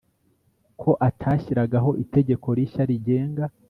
ko 0.81 0.91
atashyiragaho 1.07 1.89
itegeko 2.03 2.47
rishya 2.57 2.83
rigenga 2.89 3.43